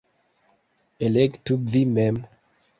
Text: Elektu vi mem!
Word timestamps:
Elektu 1.09 1.61
vi 1.73 1.85
mem! 1.85 2.21